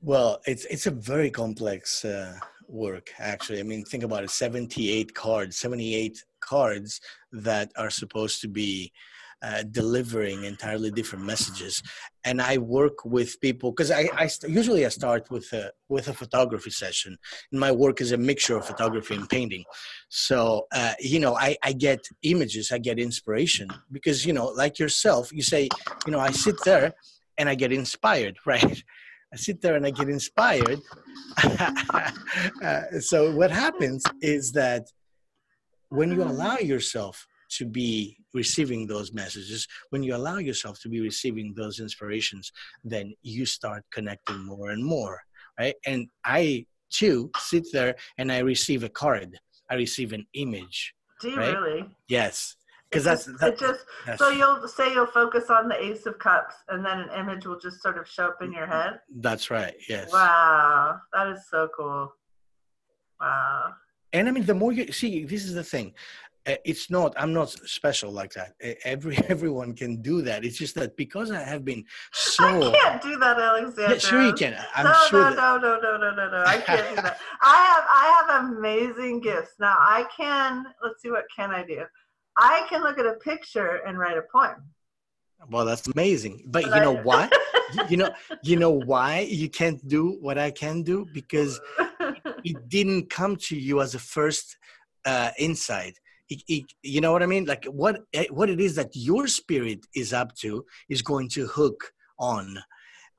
Well, 0.00 0.40
it's 0.46 0.64
it's 0.66 0.86
a 0.86 0.92
very 0.92 1.30
complex 1.30 2.04
uh, 2.04 2.38
work, 2.68 3.10
actually. 3.18 3.60
I 3.60 3.64
mean, 3.64 3.84
think 3.84 4.04
about 4.04 4.24
it: 4.24 4.30
seventy-eight 4.30 5.14
cards, 5.14 5.58
seventy-eight 5.58 6.24
cards 6.40 7.00
that 7.32 7.72
are 7.76 7.90
supposed 7.90 8.40
to 8.42 8.48
be 8.48 8.92
uh, 9.42 9.62
delivering 9.70 10.44
entirely 10.44 10.90
different 10.90 11.24
messages. 11.24 11.82
And 12.24 12.40
I 12.40 12.58
work 12.58 13.04
with 13.04 13.40
people 13.40 13.72
because 13.72 13.90
I, 13.90 14.08
I 14.14 14.26
st- 14.26 14.52
usually 14.52 14.84
I 14.84 14.88
start 14.88 15.30
with 15.30 15.52
a 15.52 15.72
with 15.88 16.08
a 16.08 16.14
photography 16.14 16.70
session. 16.70 17.16
And 17.50 17.60
my 17.60 17.72
work 17.72 18.00
is 18.00 18.12
a 18.12 18.16
mixture 18.16 18.56
of 18.56 18.66
photography 18.66 19.14
and 19.14 19.28
painting. 19.28 19.64
So 20.08 20.66
uh, 20.72 20.94
you 21.00 21.20
know, 21.20 21.36
I, 21.36 21.56
I 21.62 21.72
get 21.72 22.00
images, 22.22 22.70
I 22.72 22.78
get 22.78 22.98
inspiration 22.98 23.68
because 23.90 24.24
you 24.24 24.32
know, 24.32 24.46
like 24.46 24.78
yourself, 24.78 25.32
you 25.32 25.42
say, 25.42 25.68
you 26.06 26.12
know, 26.12 26.20
I 26.20 26.30
sit 26.30 26.56
there 26.64 26.94
and 27.36 27.48
I 27.48 27.54
get 27.54 27.72
inspired, 27.72 28.36
right? 28.46 28.82
I 29.32 29.36
sit 29.36 29.60
there 29.60 29.76
and 29.76 29.86
I 29.86 29.90
get 29.90 30.08
inspired. 30.08 30.80
uh, 32.62 32.82
so 33.00 33.34
what 33.34 33.50
happens 33.50 34.02
is 34.22 34.52
that 34.52 34.86
when 35.90 36.10
you 36.12 36.22
allow 36.22 36.58
yourself 36.58 37.26
to 37.50 37.66
be 37.66 38.16
receiving 38.34 38.86
those 38.86 39.12
messages, 39.12 39.66
when 39.90 40.02
you 40.02 40.14
allow 40.14 40.38
yourself 40.38 40.80
to 40.80 40.88
be 40.88 41.00
receiving 41.00 41.54
those 41.54 41.80
inspirations, 41.80 42.52
then 42.84 43.14
you 43.22 43.46
start 43.46 43.84
connecting 43.92 44.44
more 44.44 44.70
and 44.70 44.84
more, 44.84 45.20
right? 45.58 45.74
And 45.86 46.08
I 46.24 46.66
too 46.90 47.30
sit 47.38 47.66
there 47.72 47.96
and 48.18 48.32
I 48.32 48.38
receive 48.38 48.82
a 48.84 48.88
card. 48.88 49.38
I 49.70 49.74
receive 49.74 50.12
an 50.12 50.26
image. 50.34 50.94
Do 51.20 51.30
you 51.30 51.36
Right? 51.36 51.58
really? 51.58 51.84
Yes, 52.08 52.56
because 52.90 53.04
that's 53.04 53.26
just- 53.26 53.84
just 54.06 54.18
so 54.18 54.30
you'll 54.30 54.66
say 54.68 54.92
you'll 54.92 55.06
focus 55.06 55.50
on 55.50 55.68
the 55.68 55.82
ace 55.84 56.06
of 56.06 56.18
cups 56.18 56.54
and 56.68 56.84
then 56.84 56.98
an 57.00 57.10
image 57.20 57.46
will 57.46 57.58
just 57.58 57.82
sort 57.82 57.98
of 57.98 58.08
show 58.08 58.26
up 58.26 58.40
in 58.42 58.52
your 58.52 58.66
head 58.66 59.00
that's 59.20 59.50
right. 59.50 59.74
Yes. 59.88 60.12
wow 60.12 60.98
that 61.12 61.28
is 61.28 61.46
so 61.50 61.68
cool 61.76 62.12
wow 63.20 63.72
and 64.12 64.28
i 64.28 64.30
mean 64.30 64.44
the 64.46 64.54
more 64.54 64.72
you 64.72 64.90
see 64.92 65.24
this 65.24 65.44
is 65.44 65.54
the 65.54 65.64
thing 65.64 65.92
Uh, 66.46 66.54
it's 66.64 66.88
not 66.88 67.10
i'm 67.20 67.32
not 67.40 67.50
special 67.78 68.10
like 68.20 68.32
that 68.38 68.50
every 68.94 69.16
everyone 69.34 69.70
can 69.74 69.92
do 70.10 70.22
that 70.22 70.44
it's 70.46 70.56
just 70.56 70.74
that 70.80 70.96
because 70.96 71.28
i 71.30 71.42
have 71.52 71.62
been 71.70 71.82
so 72.12 72.44
i 72.46 72.76
can't 72.80 73.02
do 73.02 73.14
that 73.24 73.36
alexander 73.38 73.92
yeah, 73.94 73.98
sure 73.98 74.22
you 74.22 74.32
can 74.32 74.52
i'm 74.76 74.84
no, 74.86 74.94
sure 75.10 75.24
no, 75.30 75.36
that, 75.36 75.60
no, 75.64 75.74
no, 75.80 75.80
no, 75.84 75.92
no, 76.04 76.10
no, 76.20 76.26
no. 76.36 76.40
I 76.54 76.56
can't 76.68 76.86
do 76.90 76.96
that. 77.02 77.18
I 77.42 77.58
have, 77.70 77.84
I 78.02 78.04
have 78.16 78.28
amazing 78.46 79.20
gifts. 79.20 79.54
Now 79.66 79.76
I 79.78 80.00
can. 80.16 80.52
Let's 80.82 80.98
see, 81.02 81.10
what 81.16 81.26
can 81.36 81.50
I 81.50 81.62
do? 81.64 81.80
I 82.38 82.66
can 82.70 82.82
look 82.82 82.98
at 82.98 83.06
a 83.06 83.14
picture 83.14 83.80
and 83.86 83.98
write 83.98 84.16
a 84.16 84.22
poem. 84.34 84.60
well 85.54 85.64
that's 85.70 85.86
amazing 85.96 86.34
but 86.54 86.62
But 86.64 86.74
you 86.74 86.80
know 86.86 86.96
I- 86.98 87.02
why 87.08 87.22
You- 87.90 87.98
know 88.00 88.10
you 88.48 88.56
know 88.62 88.74
why 88.92 89.12
you 89.40 89.48
can't 89.60 89.80
do 89.96 90.02
what 90.26 90.36
i 90.46 90.50
can 90.62 90.76
do 90.90 90.96
because 91.20 91.52
it 92.50 92.56
didn't 92.76 93.04
come 93.18 93.34
to 93.48 93.54
you 93.68 93.76
as 93.84 93.90
a 93.94 94.02
first 94.16 94.46
uh, 95.12 95.30
insight. 95.46 95.94
It, 96.32 96.40
it, 96.54 96.64
you 96.94 97.00
know 97.02 97.12
what 97.14 97.22
I 97.22 97.26
mean? 97.34 97.44
Like 97.52 97.64
what 97.82 97.94
eh, 98.18 98.26
what 98.38 98.48
it 98.54 98.60
is 98.66 98.72
that 98.80 98.90
your 99.08 99.24
spirit 99.40 99.80
is 100.02 100.12
up 100.12 100.30
to 100.42 100.50
is 100.94 101.00
going 101.10 101.28
to 101.36 101.42
hook 101.58 101.80
on, 102.34 102.46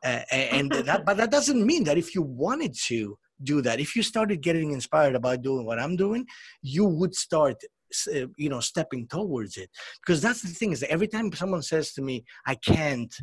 uh, 0.10 0.22
and 0.32 0.68
that. 0.88 1.00
But 1.08 1.16
that 1.22 1.32
doesn't 1.38 1.64
mean 1.72 1.84
that 1.88 1.98
if 2.04 2.08
you 2.16 2.22
wanted 2.48 2.74
to 2.90 3.00
do 3.52 3.56
that, 3.66 3.80
if 3.86 3.96
you 3.96 4.04
started 4.14 4.38
getting 4.48 4.70
inspired 4.80 5.16
about 5.22 5.42
doing 5.50 5.64
what 5.66 5.80
I'm 5.84 5.96
doing, 6.06 6.24
you 6.76 6.86
would 7.00 7.14
start. 7.16 7.58
Uh, 8.08 8.28
You 8.38 8.50
know, 8.50 8.60
stepping 8.60 9.08
towards 9.08 9.58
it 9.58 9.70
because 10.02 10.22
that's 10.22 10.42
the 10.42 10.50
thing 10.50 10.72
is 10.72 10.82
that 10.82 10.92
every 10.92 11.08
time 11.08 11.32
someone 11.34 11.62
says 11.62 11.94
to 11.94 12.02
me, 12.02 12.26
"I 12.46 12.56
can't," 12.56 13.14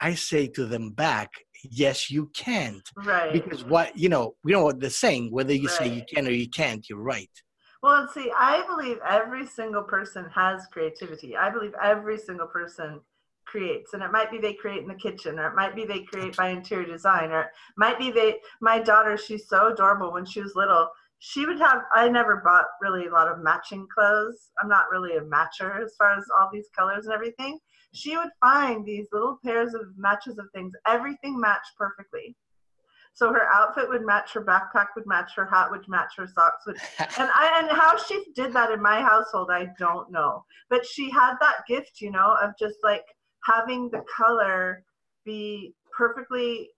I 0.00 0.14
say 0.14 0.46
to 0.48 0.66
them 0.66 0.90
back, 0.90 1.30
yes 1.68 2.10
you 2.10 2.30
can't 2.34 2.88
right 2.96 3.32
because 3.32 3.64
what 3.64 3.96
you 3.96 4.08
know 4.08 4.34
you 4.44 4.52
know 4.52 4.64
what 4.64 4.80
they're 4.80 4.90
saying 4.90 5.30
whether 5.30 5.52
you 5.52 5.68
say 5.68 5.86
you 5.86 6.02
can 6.12 6.26
or 6.26 6.30
you 6.30 6.48
can't 6.48 6.88
you're 6.88 6.98
right 6.98 7.30
Well, 7.82 8.02
and 8.02 8.10
see, 8.10 8.30
I 8.36 8.64
believe 8.66 8.98
every 9.08 9.46
single 9.46 9.82
person 9.82 10.26
has 10.34 10.66
creativity. 10.66 11.36
I 11.36 11.48
believe 11.50 11.74
every 11.82 12.18
single 12.18 12.46
person 12.46 13.00
creates, 13.46 13.94
and 13.94 14.02
it 14.02 14.12
might 14.12 14.30
be 14.30 14.38
they 14.38 14.52
create 14.52 14.82
in 14.82 14.88
the 14.88 14.94
kitchen, 14.94 15.38
or 15.38 15.48
it 15.48 15.56
might 15.56 15.74
be 15.74 15.84
they 15.86 16.02
create 16.02 16.36
by 16.36 16.48
interior 16.50 16.86
design, 16.86 17.30
or 17.30 17.40
it 17.40 17.50
might 17.78 17.98
be 17.98 18.10
they. 18.10 18.36
My 18.60 18.80
daughter, 18.80 19.16
she's 19.16 19.48
so 19.48 19.72
adorable. 19.72 20.12
When 20.12 20.26
she 20.26 20.42
was 20.42 20.54
little, 20.54 20.90
she 21.20 21.44
would 21.44 21.60
have. 21.60 21.82
I 21.94 22.08
never 22.08 22.42
bought 22.42 22.64
really 22.80 23.06
a 23.06 23.12
lot 23.12 23.28
of 23.28 23.42
matching 23.42 23.86
clothes. 23.94 24.50
I'm 24.60 24.68
not 24.68 24.90
really 24.90 25.16
a 25.16 25.20
matcher 25.20 25.82
as 25.82 25.94
far 25.98 26.16
as 26.16 26.24
all 26.38 26.48
these 26.50 26.68
colors 26.76 27.04
and 27.04 27.14
everything. 27.14 27.58
She 27.92 28.16
would 28.16 28.30
find 28.40 28.84
these 28.86 29.06
little 29.12 29.38
pairs 29.44 29.74
of 29.74 29.82
matches 29.96 30.38
of 30.38 30.46
things. 30.54 30.72
Everything 30.88 31.38
matched 31.38 31.72
perfectly. 31.76 32.36
So 33.12 33.32
her 33.32 33.46
outfit 33.52 33.88
would 33.90 34.06
match, 34.06 34.32
her 34.32 34.42
backpack 34.42 34.86
would 34.96 35.06
match, 35.06 35.32
her 35.36 35.44
hat 35.44 35.70
would 35.70 35.86
match, 35.88 36.12
her 36.16 36.26
socks 36.26 36.64
would 36.66 36.76
and 36.98 37.30
I 37.34 37.60
and 37.60 37.70
how 37.70 37.98
she 37.98 38.24
did 38.34 38.54
that 38.54 38.70
in 38.70 38.80
my 38.80 39.02
household, 39.02 39.50
I 39.52 39.68
don't 39.78 40.10
know. 40.10 40.44
But 40.70 40.86
she 40.86 41.10
had 41.10 41.34
that 41.40 41.66
gift, 41.68 42.00
you 42.00 42.10
know, 42.10 42.36
of 42.40 42.52
just 42.58 42.76
like 42.82 43.04
having 43.44 43.90
the 43.90 44.02
color 44.16 44.84
be 45.26 45.74
perfectly 45.94 46.70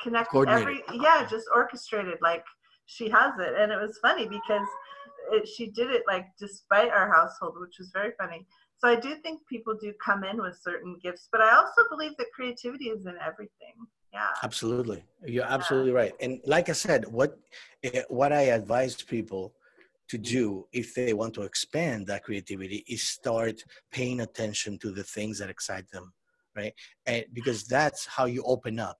connected. 0.00 0.48
Every 0.48 0.82
yeah, 0.92 1.26
just 1.28 1.46
orchestrated 1.52 2.18
like 2.22 2.44
she 2.90 3.08
has 3.08 3.38
it, 3.38 3.54
and 3.56 3.70
it 3.70 3.80
was 3.80 3.98
funny 4.02 4.26
because 4.26 4.66
it, 5.30 5.48
she 5.48 5.70
did 5.70 5.90
it 5.90 6.02
like 6.08 6.26
despite 6.38 6.90
our 6.90 7.08
household, 7.12 7.54
which 7.60 7.76
was 7.78 7.90
very 7.92 8.12
funny. 8.18 8.46
So 8.78 8.88
I 8.88 8.96
do 8.96 9.14
think 9.16 9.46
people 9.46 9.76
do 9.80 9.92
come 10.04 10.24
in 10.24 10.38
with 10.38 10.58
certain 10.60 10.96
gifts, 11.02 11.28
but 11.30 11.40
I 11.40 11.54
also 11.54 11.82
believe 11.88 12.16
that 12.18 12.26
creativity 12.34 12.86
is 12.86 13.06
in 13.06 13.14
everything. 13.24 13.74
Yeah. 14.12 14.26
Absolutely, 14.42 15.04
you're 15.24 15.44
absolutely 15.44 15.92
right. 15.92 16.12
And 16.20 16.40
like 16.44 16.68
I 16.68 16.72
said, 16.72 17.06
what 17.06 17.38
eh, 17.84 18.02
what 18.08 18.32
I 18.32 18.42
advise 18.58 19.00
people 19.02 19.54
to 20.08 20.18
do 20.18 20.66
if 20.72 20.92
they 20.94 21.12
want 21.12 21.34
to 21.34 21.42
expand 21.42 22.08
that 22.08 22.24
creativity 22.24 22.84
is 22.88 23.06
start 23.06 23.62
paying 23.92 24.20
attention 24.20 24.76
to 24.80 24.90
the 24.90 25.04
things 25.04 25.38
that 25.38 25.48
excite 25.48 25.88
them, 25.92 26.12
right? 26.56 26.74
And 27.06 27.24
because 27.32 27.68
that's 27.68 28.04
how 28.06 28.24
you 28.24 28.42
open 28.42 28.80
up. 28.80 28.98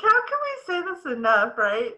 how 0.00 0.20
can 0.28 0.38
we 0.46 0.52
say 0.66 0.80
this 0.88 1.18
enough, 1.18 1.58
right? 1.58 1.92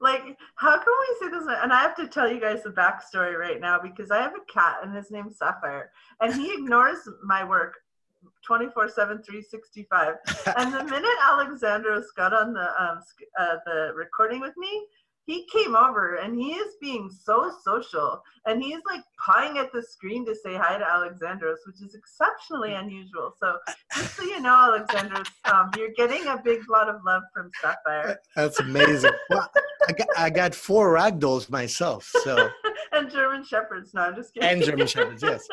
Like, 0.00 0.36
how 0.56 0.76
can 0.76 0.92
we 1.00 1.16
say 1.20 1.30
this? 1.30 1.46
And 1.48 1.72
I 1.72 1.80
have 1.80 1.96
to 1.96 2.06
tell 2.06 2.30
you 2.30 2.40
guys 2.40 2.62
the 2.62 2.70
backstory 2.70 3.38
right 3.38 3.60
now 3.60 3.78
because 3.82 4.10
I 4.10 4.20
have 4.20 4.34
a 4.34 4.52
cat 4.52 4.78
and 4.82 4.94
his 4.94 5.10
name's 5.10 5.38
Sapphire, 5.38 5.90
and 6.20 6.34
he 6.34 6.52
ignores 6.58 7.08
my 7.24 7.44
work 7.44 7.76
24 8.44 8.88
7, 8.88 9.22
365. 9.22 10.14
And 10.56 10.72
the 10.72 10.84
minute 10.90 11.10
Alexandros 11.24 12.04
got 12.16 12.32
on 12.32 12.52
the 12.52 12.82
um, 12.82 13.00
uh, 13.38 13.56
the 13.64 13.92
recording 13.94 14.40
with 14.40 14.56
me, 14.56 14.86
he 15.26 15.44
came 15.52 15.74
over 15.74 16.16
and 16.16 16.38
he 16.38 16.52
is 16.52 16.74
being 16.80 17.10
so 17.10 17.52
social 17.64 18.22
and 18.46 18.62
he's 18.62 18.78
like 18.88 19.02
pawing 19.24 19.58
at 19.58 19.72
the 19.72 19.82
screen 19.82 20.24
to 20.24 20.34
say 20.34 20.54
hi 20.54 20.78
to 20.78 20.84
Alexandros, 20.84 21.56
which 21.66 21.82
is 21.82 21.96
exceptionally 21.96 22.74
unusual. 22.74 23.34
So 23.38 23.58
just 23.96 24.16
so 24.16 24.22
you 24.22 24.40
know, 24.40 24.50
Alexandros, 24.78 25.26
um, 25.52 25.70
you're 25.76 25.90
getting 25.96 26.26
a 26.28 26.40
big 26.42 26.60
lot 26.70 26.88
of 26.88 27.00
love 27.04 27.24
from 27.34 27.50
Sapphire 27.60 28.20
That's 28.36 28.60
amazing. 28.60 29.10
well, 29.30 29.50
I 29.88 29.92
got, 29.92 30.08
I 30.16 30.30
got 30.30 30.54
four 30.54 30.94
ragdolls 30.94 31.50
myself, 31.50 32.08
so 32.22 32.48
and 32.92 33.10
German 33.10 33.44
Shepherds. 33.44 33.94
No, 33.94 34.02
I'm 34.02 34.14
just 34.14 34.32
kidding. 34.32 34.48
and 34.48 34.62
German 34.62 34.86
shepherds, 34.86 35.22
yes, 35.22 35.46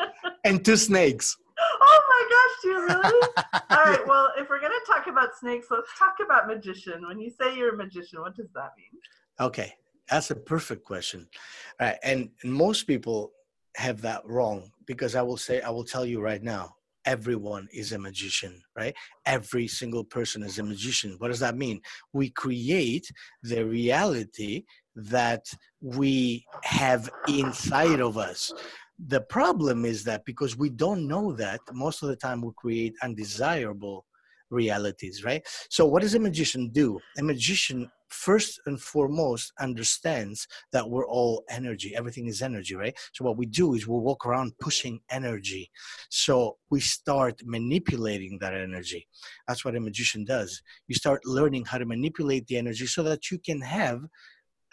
and 0.44 0.64
two 0.64 0.76
snakes. 0.76 1.36
oh 1.58 2.00
my 2.08 2.28
gosh, 2.30 2.62
do 2.62 2.68
you 2.68 2.86
really? 2.86 3.28
All 3.70 3.84
right, 3.84 4.06
well, 4.06 4.32
if 4.38 4.48
we're 4.48 4.60
going 4.60 4.72
to 4.72 4.92
talk 4.92 5.06
about 5.06 5.36
snakes, 5.38 5.68
let's 5.70 5.90
talk 5.98 6.16
about 6.24 6.48
magician. 6.48 7.06
When 7.06 7.20
you 7.20 7.30
say 7.30 7.56
you're 7.56 7.74
a 7.74 7.76
magician, 7.76 8.20
what 8.20 8.36
does 8.36 8.50
that 8.54 8.70
mean? 8.76 9.00
Okay, 9.40 9.74
that's 10.10 10.30
a 10.30 10.36
perfect 10.36 10.84
question. 10.84 11.28
Right, 11.80 11.96
and 12.02 12.30
most 12.44 12.84
people 12.84 13.32
have 13.76 14.00
that 14.02 14.22
wrong 14.24 14.70
because 14.86 15.14
I 15.14 15.22
will 15.22 15.36
say, 15.36 15.60
I 15.60 15.70
will 15.70 15.84
tell 15.84 16.06
you 16.06 16.20
right 16.20 16.42
now, 16.42 16.76
everyone 17.04 17.68
is 17.72 17.92
a 17.92 17.98
magician, 17.98 18.62
right? 18.76 18.94
Every 19.26 19.66
single 19.66 20.04
person 20.04 20.42
is 20.42 20.58
a 20.58 20.62
magician. 20.62 21.16
What 21.18 21.28
does 21.28 21.40
that 21.40 21.56
mean? 21.56 21.80
We 22.12 22.30
create 22.30 23.10
the 23.42 23.64
reality 23.64 24.64
that 24.96 25.46
we 25.80 26.44
have 26.62 27.10
inside 27.28 28.00
of 28.00 28.16
us. 28.16 28.52
The 29.08 29.20
problem 29.22 29.84
is 29.84 30.04
that 30.04 30.24
because 30.24 30.56
we 30.56 30.70
don't 30.70 31.08
know 31.08 31.32
that, 31.32 31.60
most 31.72 32.02
of 32.02 32.08
the 32.08 32.16
time 32.16 32.40
we 32.40 32.52
create 32.56 32.94
undesirable 33.02 34.06
realities, 34.50 35.24
right? 35.24 35.44
So, 35.68 35.84
what 35.84 36.02
does 36.02 36.14
a 36.14 36.20
magician 36.20 36.70
do? 36.70 37.00
A 37.18 37.22
magician, 37.22 37.90
first 38.14 38.60
and 38.66 38.80
foremost, 38.80 39.52
understands 39.60 40.46
that 40.72 40.88
we're 40.88 41.06
all 41.06 41.44
energy. 41.50 41.94
Everything 41.96 42.26
is 42.26 42.42
energy, 42.42 42.74
right? 42.74 42.96
So, 43.12 43.24
what 43.24 43.36
we 43.36 43.46
do 43.46 43.74
is 43.74 43.86
we 43.86 43.98
walk 43.98 44.24
around 44.24 44.58
pushing 44.60 45.00
energy. 45.10 45.70
So, 46.10 46.56
we 46.70 46.80
start 46.80 47.42
manipulating 47.44 48.38
that 48.40 48.54
energy. 48.54 49.06
That's 49.46 49.64
what 49.64 49.76
a 49.76 49.80
magician 49.80 50.24
does. 50.24 50.62
You 50.88 50.94
start 50.94 51.26
learning 51.26 51.64
how 51.66 51.78
to 51.78 51.86
manipulate 51.86 52.46
the 52.46 52.56
energy 52.56 52.86
so 52.86 53.02
that 53.02 53.30
you 53.30 53.38
can 53.38 53.60
have. 53.60 54.00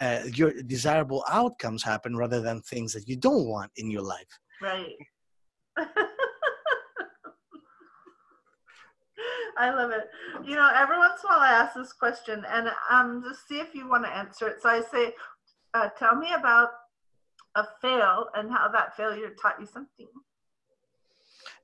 Uh, 0.00 0.22
your 0.34 0.52
desirable 0.66 1.22
outcomes 1.30 1.80
happen 1.84 2.16
rather 2.16 2.40
than 2.40 2.60
things 2.62 2.92
that 2.92 3.06
you 3.06 3.16
don't 3.16 3.46
want 3.46 3.70
in 3.76 3.88
your 3.88 4.02
life. 4.02 4.32
Right. 4.60 4.96
I 9.58 9.70
love 9.70 9.90
it. 9.90 10.08
You 10.44 10.56
know, 10.56 10.70
every 10.74 10.98
once 10.98 11.20
in 11.22 11.30
a 11.30 11.32
while 11.32 11.40
I 11.40 11.52
ask 11.52 11.74
this 11.74 11.92
question 11.92 12.44
and 12.48 12.70
um, 12.90 13.22
just 13.26 13.46
see 13.48 13.58
if 13.58 13.74
you 13.74 13.88
want 13.88 14.04
to 14.04 14.10
answer 14.10 14.48
it. 14.48 14.62
So 14.62 14.68
I 14.68 14.82
say, 14.82 15.12
uh, 15.74 15.88
tell 15.98 16.16
me 16.16 16.32
about 16.32 16.70
a 17.54 17.64
fail 17.80 18.26
and 18.34 18.50
how 18.50 18.68
that 18.68 18.96
failure 18.96 19.30
taught 19.40 19.60
you 19.60 19.66
something. 19.66 20.08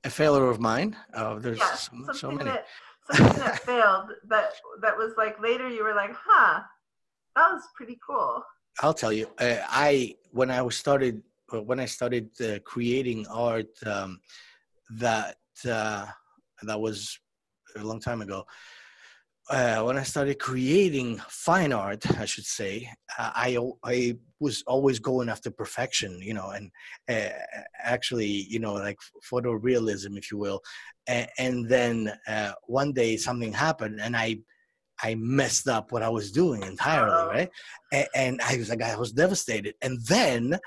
A 0.03 0.09
failure 0.09 0.49
of 0.49 0.59
mine. 0.59 0.95
Oh, 1.13 1.39
there's 1.39 1.59
Yeah, 1.59 1.75
so, 1.75 2.13
so 2.13 2.31
many. 2.31 2.51
that 2.51 2.65
something 3.11 3.39
that 3.39 3.59
failed 3.65 4.11
that 4.27 4.53
that 4.81 4.97
was 4.97 5.13
like 5.17 5.41
later 5.41 5.67
you 5.69 5.83
were 5.83 5.93
like, 5.93 6.11
huh, 6.13 6.61
that 7.35 7.51
was 7.51 7.63
pretty 7.75 7.99
cool. 8.05 8.43
I'll 8.81 8.93
tell 8.93 9.11
you. 9.11 9.29
Uh, 9.39 9.57
I 9.67 10.15
when 10.31 10.51
I 10.51 10.61
was 10.61 10.77
started 10.77 11.21
uh, 11.53 11.61
when 11.61 11.79
I 11.79 11.85
started 11.85 12.29
uh, 12.41 12.59
creating 12.59 13.25
art, 13.27 13.67
um, 13.85 14.21
that 14.91 15.37
uh, 15.69 16.05
that 16.63 16.79
was 16.79 17.19
a 17.77 17.83
long 17.83 17.99
time 17.99 18.21
ago. 18.21 18.45
Uh, 19.49 19.81
when 19.81 19.97
I 19.97 20.03
started 20.03 20.37
creating 20.37 21.17
fine 21.27 21.73
art, 21.73 22.05
I 22.19 22.25
should 22.25 22.45
say, 22.45 22.87
uh, 23.17 23.31
I 23.33 23.57
I 23.83 24.15
was 24.39 24.63
always 24.67 24.99
going 24.99 25.27
after 25.27 25.49
perfection, 25.49 26.21
you 26.21 26.35
know, 26.35 26.51
and 26.51 26.69
uh, 27.09 27.29
actually, 27.83 28.27
you 28.27 28.59
know, 28.59 28.73
like 28.73 28.99
photorealism, 29.31 30.17
if 30.17 30.31
you 30.31 30.37
will. 30.37 30.61
And, 31.07 31.27
and 31.39 31.67
then 31.67 32.13
uh, 32.27 32.51
one 32.67 32.93
day 32.93 33.17
something 33.17 33.51
happened, 33.51 33.99
and 33.99 34.15
I 34.15 34.41
I 35.01 35.15
messed 35.15 35.67
up 35.67 35.91
what 35.91 36.03
I 36.03 36.09
was 36.09 36.31
doing 36.31 36.61
entirely, 36.61 37.27
right? 37.27 37.49
And, 37.91 38.07
and 38.15 38.41
I 38.41 38.57
was 38.57 38.69
like, 38.69 38.83
I 38.83 38.97
was 38.97 39.13
devastated. 39.13 39.75
And 39.81 39.99
then, 40.05 40.59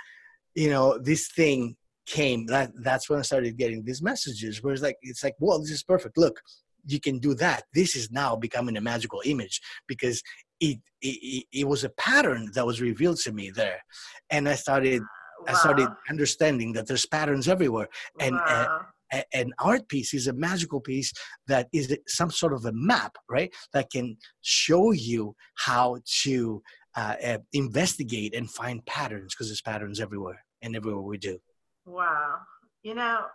you 0.55 0.71
know, 0.71 0.99
this 0.99 1.31
thing 1.31 1.77
came. 2.07 2.47
That 2.47 2.73
that's 2.83 3.09
when 3.09 3.19
I 3.19 3.23
started 3.23 3.59
getting 3.59 3.85
these 3.85 4.03
messages 4.03 4.63
where 4.63 4.73
it's 4.73 4.83
like, 4.83 4.97
it's 5.03 5.23
like, 5.23 5.35
well, 5.39 5.61
this 5.61 5.71
is 5.71 5.83
perfect. 5.83 6.17
Look, 6.19 6.41
you 6.87 7.01
can 7.01 7.19
do 7.19 7.35
that. 7.35 7.65
This 7.75 7.97
is 7.97 8.11
now 8.11 8.37
becoming 8.37 8.77
a 8.77 8.81
magical 8.81 9.23
image 9.25 9.61
because 9.87 10.23
it 10.61 10.79
it, 11.01 11.45
it, 11.53 11.67
was 11.67 11.85
a 11.85 11.91
pattern 11.91 12.51
that 12.55 12.67
was 12.67 12.81
revealed 12.81 13.19
to 13.19 13.33
me 13.33 13.51
there, 13.51 13.83
and 14.31 14.49
I 14.49 14.55
started 14.55 15.03
I 15.49 15.55
started 15.55 15.89
understanding 16.09 16.73
that 16.75 16.87
there's 16.87 17.07
patterns 17.07 17.49
everywhere. 17.49 17.89
and, 18.21 18.37
uh, 18.37 18.67
wow. 18.69 18.87
A- 19.13 19.25
an 19.35 19.53
art 19.59 19.89
piece 19.89 20.15
is 20.15 20.27
a 20.27 20.33
magical 20.33 20.81
piece 20.81 21.13
that 21.47 21.69
is 21.73 21.95
some 22.07 22.31
sort 22.31 22.55
of 22.55 22.65
a 22.65 22.73
map, 22.73 23.15
right? 23.29 23.53
That 23.75 23.91
can 23.91 24.17
show 24.41 24.93
you 24.93 25.35
how 25.57 25.99
to 26.23 26.63
uh, 26.97 27.17
uh, 27.23 27.39
investigate 27.53 28.35
and 28.35 28.51
find 28.51 28.85
patterns 28.87 29.35
because 29.35 29.49
there's 29.49 29.61
patterns 29.61 30.01
everywhere 30.01 30.43
and 30.63 30.75
everywhere 30.75 31.03
we 31.03 31.19
do. 31.19 31.39
Wow. 31.85 32.37
You 32.83 32.95
know, 32.95 33.27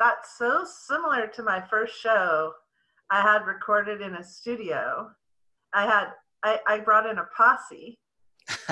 that's 0.00 0.36
so 0.38 0.64
similar 0.64 1.28
to 1.28 1.42
my 1.44 1.62
first 1.70 1.94
show 2.00 2.52
I 3.10 3.20
had 3.20 3.46
recorded 3.46 4.00
in 4.00 4.14
a 4.16 4.24
studio. 4.24 5.10
I 5.74 5.84
had 5.84 6.08
I, 6.42 6.58
I 6.66 6.78
brought 6.80 7.06
in 7.06 7.18
a 7.18 7.28
posse. 7.36 7.98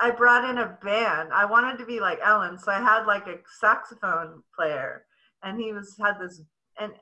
I 0.00 0.10
brought 0.10 0.48
in 0.48 0.58
a 0.58 0.76
band. 0.82 1.30
I 1.32 1.44
wanted 1.46 1.78
to 1.78 1.86
be 1.86 1.98
like 2.00 2.18
Ellen, 2.22 2.58
so 2.58 2.70
I 2.70 2.80
had 2.80 3.06
like 3.06 3.26
a 3.26 3.38
saxophone 3.60 4.42
player 4.54 5.06
and 5.42 5.58
he 5.60 5.72
was 5.72 5.96
had 6.00 6.18
this 6.20 6.42
and 6.78 6.92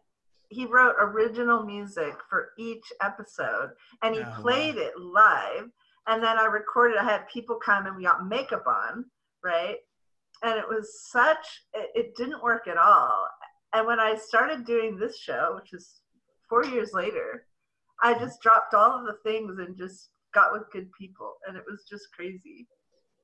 he 0.51 0.67
wrote 0.67 0.95
original 1.01 1.65
music 1.65 2.15
for 2.29 2.51
each 2.59 2.85
episode 3.03 3.71
and 4.03 4.15
he 4.15 4.21
Oh, 4.21 4.25
wow. 4.29 4.43
played 4.43 4.77
it 4.77 4.93
live 4.99 5.69
and 6.07 6.23
then 6.23 6.39
I 6.39 6.45
recorded 6.45 6.99
I 6.99 7.05
had 7.05 7.29
people 7.33 7.57
come 7.65 7.87
and 7.87 7.97
we 7.97 8.05
got 8.05 8.27
makeup 8.27 8.65
on, 8.67 9.07
right? 9.43 9.77
And 10.43 10.59
it 10.59 10.69
was 10.69 11.09
such 11.11 11.63
it, 11.75 11.91
it 11.95 12.17
didn't 12.17 12.43
work 12.43 12.67
at 12.69 12.77
all. 12.77 13.27
And 13.75 13.87
when 13.87 14.01
I 14.01 14.17
started 14.17 14.67
doing 14.67 14.97
this 14.97 15.19
show, 15.19 15.53
which 15.55 15.73
is 15.73 16.01
4 16.49 16.67
years 16.67 16.91
later, 16.93 17.47
I 18.03 18.15
just 18.19 18.43
dropped 18.43 18.75
all 18.75 18.99
of 18.99 19.07
the 19.07 19.17
things 19.25 19.59
and 19.59 19.77
just 19.77 20.11
got 20.35 20.53
with 20.53 20.71
good 20.73 20.91
people, 20.99 21.35
and 21.47 21.57
it 21.57 21.63
was 21.69 21.85
just 21.89 22.09
crazy. 22.15 22.67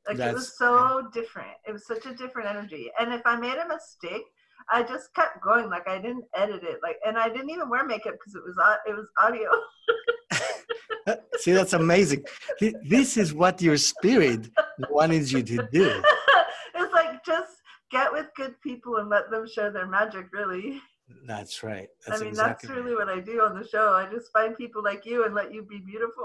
Like 0.06 0.16
That's, 0.16 0.30
it 0.30 0.34
was 0.34 0.56
so 0.56 1.08
different. 1.12 1.50
It 1.66 1.72
was 1.72 1.86
such 1.86 2.06
a 2.06 2.14
different 2.14 2.48
energy. 2.48 2.90
And 2.98 3.12
if 3.12 3.20
I 3.26 3.36
made 3.36 3.56
a 3.56 3.68
mistake, 3.68 4.24
I 4.70 4.82
just 4.82 5.12
kept 5.14 5.42
going. 5.42 5.68
Like 5.68 5.86
I 5.88 5.98
didn't 5.98 6.24
edit 6.34 6.62
it. 6.62 6.78
Like, 6.82 6.96
and 7.04 7.18
I 7.18 7.28
didn't 7.28 7.50
even 7.50 7.68
wear 7.68 7.84
makeup 7.84 8.14
because 8.14 8.34
it 8.34 8.42
was 8.42 8.56
it 8.86 8.94
was 8.96 9.06
audio. 9.20 9.50
See, 11.38 11.52
that's 11.52 11.72
amazing. 11.72 12.24
This 12.60 13.16
is 13.16 13.34
what 13.34 13.60
your 13.62 13.76
spirit 13.76 14.50
wanted 14.90 15.30
you 15.30 15.42
to 15.42 15.68
do. 15.72 16.02
It's 17.92 18.02
like 18.04 18.12
just 18.12 18.12
get 18.12 18.12
with 18.12 18.26
good 18.36 18.60
people 18.62 18.96
and 18.96 19.08
let 19.08 19.30
them 19.30 19.46
show 19.48 19.70
their 19.70 19.86
magic. 19.86 20.26
Really. 20.32 20.80
That's 21.26 21.62
right. 21.62 21.88
That's 22.06 22.20
I 22.20 22.24
mean, 22.24 22.28
exactly 22.30 22.68
that's 22.68 22.78
really 22.78 22.94
right. 22.94 23.06
what 23.06 23.16
I 23.16 23.20
do 23.20 23.40
on 23.40 23.58
the 23.58 23.66
show. 23.66 23.94
I 23.94 24.08
just 24.10 24.32
find 24.32 24.56
people 24.56 24.82
like 24.82 25.06
you 25.06 25.24
and 25.24 25.34
let 25.34 25.52
you 25.52 25.62
be 25.62 25.78
beautiful. 25.78 26.24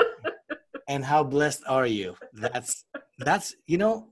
and 0.88 1.04
how 1.04 1.24
blessed 1.24 1.62
are 1.66 1.86
you? 1.86 2.16
That's 2.32 2.84
that's 3.18 3.54
you 3.66 3.78
know 3.78 4.08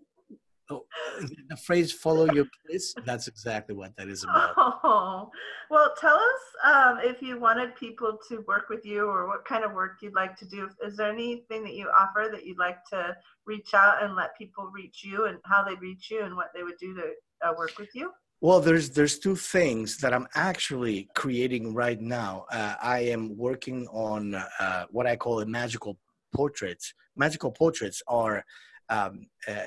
the 1.48 1.56
phrase 1.56 1.92
"follow 1.92 2.26
your 2.32 2.46
bliss." 2.64 2.94
That's 3.04 3.28
exactly 3.28 3.74
what 3.74 3.96
that 3.96 4.08
is 4.08 4.24
about. 4.28 4.54
Oh, 4.56 5.30
well, 5.70 5.94
tell 6.00 6.16
us 6.16 6.42
um, 6.64 6.98
if 7.02 7.22
you 7.22 7.38
wanted 7.38 7.74
people 7.76 8.18
to 8.28 8.44
work 8.46 8.68
with 8.68 8.84
you, 8.84 9.06
or 9.06 9.26
what 9.26 9.44
kind 9.44 9.64
of 9.64 9.72
work 9.72 9.98
you'd 10.02 10.14
like 10.14 10.36
to 10.38 10.46
do. 10.46 10.68
Is 10.84 10.96
there 10.96 11.10
anything 11.10 11.62
that 11.64 11.74
you 11.74 11.88
offer 11.88 12.28
that 12.32 12.44
you'd 12.46 12.58
like 12.58 12.84
to 12.90 13.16
reach 13.46 13.74
out 13.74 14.02
and 14.02 14.14
let 14.14 14.36
people 14.36 14.70
reach 14.74 15.02
you, 15.04 15.26
and 15.26 15.38
how 15.44 15.64
they 15.64 15.74
reach 15.76 16.10
you, 16.10 16.22
and 16.22 16.36
what 16.36 16.50
they 16.54 16.62
would 16.62 16.78
do 16.80 16.94
to 16.94 17.12
uh, 17.48 17.52
work 17.56 17.78
with 17.78 17.90
you? 17.94 18.12
Well, 18.42 18.60
there's 18.60 18.90
there's 18.90 19.20
two 19.20 19.36
things 19.36 19.98
that 19.98 20.12
I'm 20.12 20.26
actually 20.34 21.08
creating 21.14 21.74
right 21.74 22.00
now. 22.00 22.46
Uh, 22.50 22.74
I 22.82 22.98
am 23.00 23.36
working 23.36 23.86
on 23.92 24.34
uh, 24.34 24.86
what 24.90 25.06
I 25.06 25.14
call 25.14 25.40
a 25.40 25.46
magical 25.46 25.96
portraits. 26.34 26.92
Magical 27.14 27.52
portraits 27.52 28.02
are 28.08 28.44
um, 28.88 29.26
a, 29.48 29.66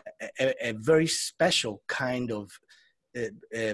a, 0.69 0.73
very 0.73 1.07
special 1.07 1.81
kind 1.87 2.31
of 2.31 2.51
uh, 3.17 3.57
uh, 3.57 3.73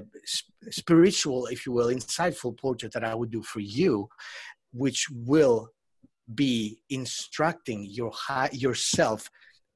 spiritual, 0.69 1.47
if 1.47 1.65
you 1.65 1.71
will, 1.71 1.87
insightful 1.87 2.57
portrait 2.57 2.93
that 2.93 3.03
I 3.03 3.15
would 3.15 3.31
do 3.31 3.43
for 3.43 3.59
you, 3.59 4.07
which 4.71 5.07
will 5.11 5.69
be 6.33 6.81
instructing 6.89 7.85
your 7.89 8.11
high, 8.11 8.49
yourself 8.53 9.29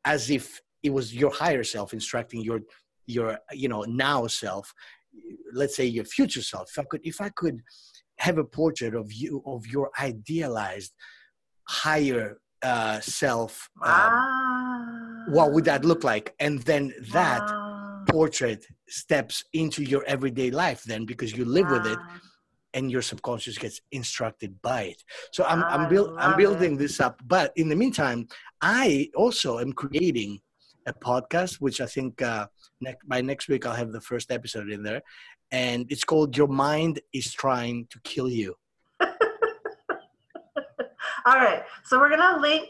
as 0.05 0.29
if 0.29 0.61
it 0.83 0.93
was 0.93 1.13
your 1.13 1.31
higher 1.31 1.63
self 1.63 1.93
instructing 1.93 2.41
your 2.41 2.61
your 3.07 3.37
you 3.51 3.67
know 3.67 3.81
now 3.83 4.27
self 4.27 4.73
let's 5.53 5.75
say 5.75 5.85
your 5.85 6.05
future 6.05 6.41
self 6.41 6.69
if 6.69 6.79
i 6.79 6.83
could 6.89 7.01
if 7.03 7.21
i 7.21 7.29
could 7.29 7.59
have 8.19 8.37
a 8.37 8.43
portrait 8.43 8.95
of 8.95 9.11
you 9.11 9.41
of 9.45 9.65
your 9.67 9.89
idealized 9.99 10.93
higher 11.67 12.37
uh, 12.63 12.99
self 12.99 13.69
um, 13.83 13.91
wow. 13.91 14.74
What 15.29 15.51
would 15.51 15.65
that 15.65 15.85
look 15.85 16.03
like 16.03 16.33
and 16.39 16.59
then 16.63 16.93
that 17.11 17.41
wow. 17.41 18.03
portrait 18.09 18.65
steps 18.87 19.43
into 19.53 19.83
your 19.83 20.03
everyday 20.05 20.51
life 20.51 20.83
then 20.83 21.05
because 21.05 21.35
you 21.35 21.45
live 21.45 21.67
wow. 21.67 21.77
with 21.77 21.87
it 21.87 21.99
and 22.73 22.91
your 22.91 23.01
subconscious 23.01 23.57
gets 23.57 23.81
instructed 23.91 24.61
by 24.61 24.83
it 24.83 25.03
so 25.31 25.43
i'm 25.45 25.63
i'm, 25.63 25.89
build, 25.89 26.15
I'm 26.17 26.37
building 26.37 26.75
it. 26.75 26.79
this 26.79 26.99
up 26.99 27.21
but 27.25 27.53
in 27.55 27.69
the 27.69 27.75
meantime 27.75 28.27
i 28.61 29.09
also 29.15 29.59
am 29.59 29.73
creating 29.73 30.39
a 30.87 30.93
podcast 30.93 31.55
which 31.55 31.81
i 31.81 31.85
think 31.85 32.21
uh, 32.21 32.47
next 32.81 33.07
by 33.07 33.21
next 33.21 33.47
week 33.47 33.65
I'll 33.65 33.75
have 33.75 33.91
the 33.91 34.01
first 34.01 34.31
episode 34.31 34.69
in 34.69 34.83
there, 34.83 35.01
and 35.51 35.85
it's 35.89 36.03
called 36.03 36.35
"Your 36.37 36.47
Mind 36.47 36.99
Is 37.13 37.31
Trying 37.33 37.87
to 37.91 37.99
Kill 38.03 38.29
You." 38.29 38.55
All 39.01 39.07
right, 41.25 41.63
so 41.83 41.99
we're 41.99 42.09
gonna 42.09 42.39
link. 42.39 42.69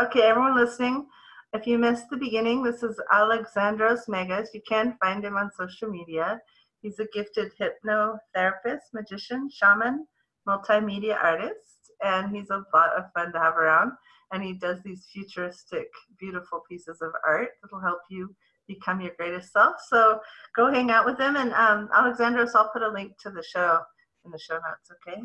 Okay, 0.00 0.22
everyone 0.22 0.56
listening, 0.56 1.06
if 1.54 1.66
you 1.66 1.78
missed 1.78 2.10
the 2.10 2.16
beginning, 2.16 2.62
this 2.62 2.82
is 2.82 3.00
Alexandros 3.12 4.08
Megas. 4.08 4.50
You 4.52 4.60
can 4.68 4.96
find 5.02 5.24
him 5.24 5.36
on 5.36 5.50
social 5.56 5.88
media. 5.88 6.40
He's 6.82 6.98
a 6.98 7.06
gifted 7.12 7.52
hypnotherapist, 7.58 8.92
magician, 8.92 9.48
shaman, 9.50 10.06
multimedia 10.46 11.16
artist, 11.22 11.90
and 12.04 12.34
he's 12.34 12.50
a 12.50 12.64
lot 12.74 12.90
of 12.96 13.04
fun 13.14 13.32
to 13.32 13.38
have 13.38 13.56
around. 13.56 13.92
And 14.32 14.42
he 14.42 14.52
does 14.52 14.82
these 14.84 15.06
futuristic, 15.12 15.88
beautiful 16.18 16.62
pieces 16.68 16.98
of 17.00 17.12
art 17.26 17.48
that'll 17.62 17.80
help 17.80 18.00
you 18.10 18.34
become 18.66 19.00
your 19.00 19.12
greatest 19.16 19.52
self. 19.52 19.76
So 19.88 20.20
go 20.54 20.70
hang 20.70 20.90
out 20.90 21.06
with 21.06 21.18
him. 21.18 21.36
And 21.36 21.52
um, 21.54 21.88
Alexandros, 21.96 22.50
I'll 22.54 22.70
put 22.70 22.82
a 22.82 22.88
link 22.90 23.12
to 23.22 23.30
the 23.30 23.42
show 23.42 23.80
in 24.26 24.30
the 24.30 24.38
show 24.38 24.54
notes, 24.54 24.90
okay? 25.08 25.22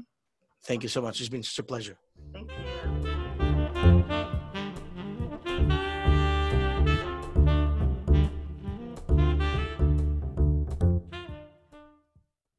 Thank 0.64 0.84
you 0.84 0.90
so 0.90 1.02
much. 1.02 1.20
It's 1.20 1.30
been 1.30 1.44
such 1.44 1.60
a 1.60 1.64
pleasure. 1.64 1.98
Thank 2.32 2.50
you. 2.50 3.13